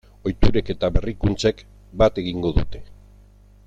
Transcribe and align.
Ohiturek 0.29 0.71
eta 0.73 0.89
berrikuntzek 0.95 1.63
bat 2.03 2.21
egingo 2.25 2.57
dute. 2.61 2.87